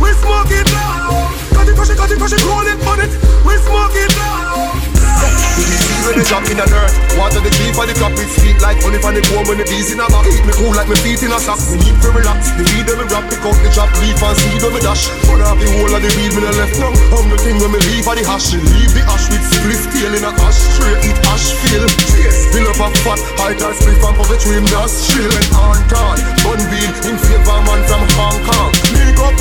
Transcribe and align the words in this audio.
We 0.00 0.10
smoke 0.14 0.50
it 0.50 0.66
loud, 0.72 1.34
Cut 1.52 1.68
it, 1.68 1.74
crush 1.74 1.90
it, 1.90 1.96
cut 1.98 2.10
it, 2.10 2.18
crush 2.18 2.32
it, 2.32 2.42
roll 2.46 2.66
it, 2.66 2.78
burn 2.84 3.00
it. 3.02 3.12
We 3.44 3.54
smoke 3.62 3.94
it 3.94 4.12
loud. 4.18 4.88
We 5.58 5.66
be 5.66 5.74
seed 5.74 6.02
when 6.06 6.14
they 6.14 6.26
drop 6.30 6.46
in 6.46 6.54
the 6.54 6.66
dirt 6.70 6.94
Water 7.18 7.42
the 7.42 7.50
key 7.50 7.74
for 7.74 7.82
the 7.82 7.90
cup 7.98 8.14
It's 8.14 8.38
sweet 8.38 8.54
like 8.62 8.78
honey 8.78 9.02
from 9.02 9.18
the 9.18 9.22
comb. 9.26 9.42
When 9.50 9.58
the 9.58 9.66
bees 9.66 9.90
in 9.90 9.98
a 9.98 10.06
box. 10.06 10.30
Keep 10.30 10.46
me 10.46 10.54
cool 10.54 10.70
like 10.70 10.86
my 10.86 10.94
feet 11.02 11.18
in 11.26 11.34
a 11.34 11.38
sock. 11.42 11.58
Me 11.74 11.82
need 11.82 11.98
to 11.98 12.08
relax 12.14 12.54
The 12.54 12.62
weed 12.62 12.86
when 12.86 13.02
me 13.02 13.04
wrap 13.10 13.26
Pick 13.26 13.42
out 13.42 13.58
the 13.58 13.70
chop 13.74 13.90
Leaf 13.98 14.22
and 14.22 14.36
seed 14.38 14.62
when 14.62 14.70
me 14.78 14.80
dash. 14.86 15.10
Burn 15.26 15.42
off 15.42 15.58
the 15.58 15.66
whole 15.74 15.90
of 15.90 15.98
the 15.98 16.10
weed 16.14 16.30
when 16.38 16.46
the 16.46 16.54
left 16.54 16.78
now. 16.78 16.94
I'm 16.94 17.26
the 17.26 17.38
thing 17.42 17.58
when 17.58 17.74
me 17.74 17.82
leave 17.90 18.06
for 18.06 18.14
the 18.14 18.22
hash. 18.22 18.54
Leave 18.54 18.94
the 18.94 19.02
ash 19.10 19.26
with 19.34 19.42
spliff 19.42 19.82
tail 19.90 20.14
in 20.14 20.22
a 20.22 20.30
ash. 20.46 20.60
Tray 20.78 20.94
eat 21.10 21.18
ash 21.26 21.46
fill 21.58 21.86
Chase 22.14 22.54
Fill 22.54 22.70
up 22.70 22.78
a 22.78 22.86
fat 23.02 23.20
High 23.34 23.58
class 23.58 23.82
spliff 23.82 23.98
and 23.98 24.14
puff 24.14 24.30
it 24.30 24.38
to 24.38 24.48
him 24.54 24.64
That's 24.70 25.10
chill. 25.10 25.26
And 25.26 25.50
on 25.58 25.82
Bun 26.46 26.60
weed 26.70 26.94
in 27.02 27.16
favor 27.18 27.58
man 27.66 27.82
from 27.90 28.06
Hong 28.14 28.38
Kong. 28.46 28.70
Link 28.94 29.18
up 29.18 29.34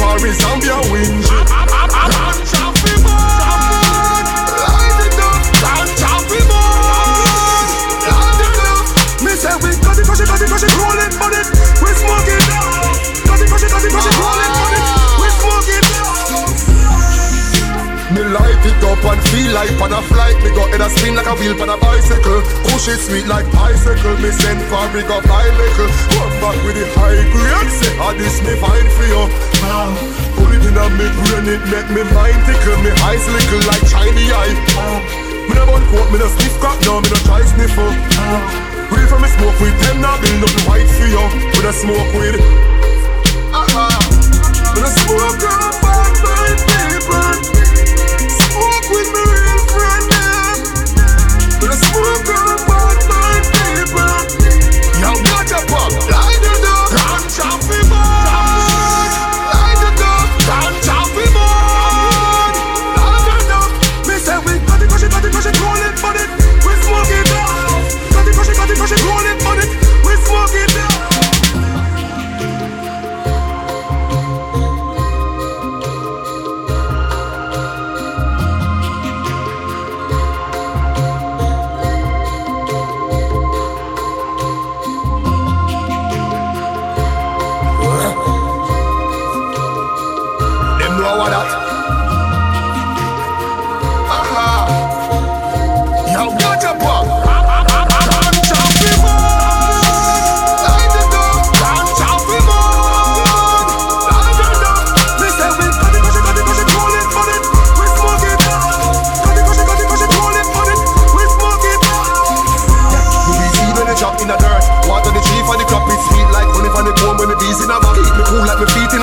it 18.67 18.83
up 18.83 18.99
and 18.99 19.21
feel 19.31 19.51
like 19.55 19.71
on 19.79 19.95
a 19.95 20.01
flight. 20.11 20.35
Me 20.43 20.51
go 20.51 20.67
head 20.67 20.83
a 20.83 20.89
spin 20.91 21.15
like 21.15 21.27
a 21.27 21.35
wheel 21.39 21.55
on 21.63 21.71
a 21.71 21.77
bicycle. 21.79 22.43
Push 22.67 22.91
it 22.91 22.99
sweet 22.99 23.27
like 23.27 23.47
bicycle. 23.55 24.15
Me 24.19 24.29
send 24.35 24.59
for 24.67 24.83
me 24.91 25.01
go 25.07 25.17
fly 25.23 25.47
little. 25.55 25.89
Come 26.11 26.35
back 26.43 26.57
with 26.67 26.75
the 26.75 26.85
high 26.99 27.23
grade. 27.31 27.71
Say 27.71 27.91
ah 28.03 28.13
this 28.19 28.37
me 28.43 28.53
fine 28.59 28.89
for 28.93 29.07
you. 29.07 29.23
Ah, 29.67 29.89
Pull 30.35 30.51
it 30.51 30.63
in 30.67 30.75
a 30.75 30.85
me 30.99 31.07
brain 31.23 31.47
it 31.47 31.63
make 31.71 31.89
me 31.95 32.03
mind 32.11 32.39
tickle. 32.45 32.77
Me 32.83 32.91
eyes 33.07 33.23
little 33.31 33.63
like 33.71 33.85
shiny 33.87 34.27
eye. 34.29 34.55
Ah, 34.75 34.99
Me 35.47 35.53
no 35.55 35.63
bun 35.65 35.83
coat, 35.91 36.07
me 36.11 36.19
no 36.19 36.27
sniff 36.27 36.53
crack 36.59 36.75
No, 36.83 36.99
me 36.99 37.07
no 37.07 37.17
try 37.23 37.39
sniffle 37.39 37.87
ah, 38.19 38.43
Real 38.91 39.07
from 39.07 39.23
me 39.23 39.29
smoke 39.31 39.55
with 39.63 39.77
them 39.79 40.03
Now 40.03 40.19
build 40.19 40.43
nothing 40.43 40.65
white 40.67 40.89
for 40.91 41.07
you. 41.07 41.23
Me 41.55 41.59
no 41.63 41.71
smoke 41.71 42.11
with 42.19 42.35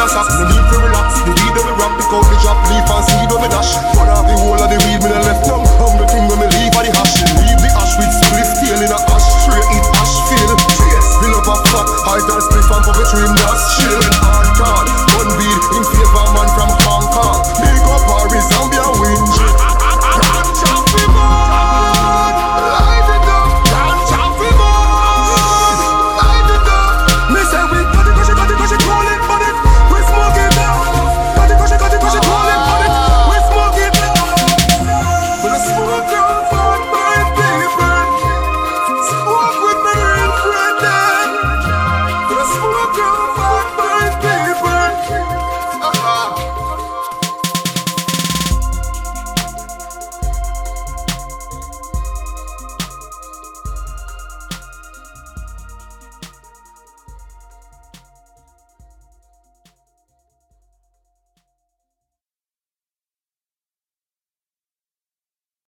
a 0.04 0.08
socks. 0.08 0.38
Me 0.38 0.53